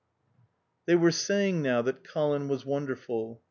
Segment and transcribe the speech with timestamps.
[0.33, 0.43] x
[0.87, 3.39] They were saying now that Colin was wonderful.